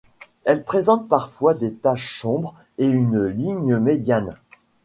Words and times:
Elle 0.45 0.63
présente 0.63 1.07
parfois 1.07 1.53
des 1.53 1.71
taches 1.75 2.19
sombres 2.19 2.55
et 2.79 2.87
une 2.87 3.23
ligne 3.23 3.77
médiane. 3.77 4.35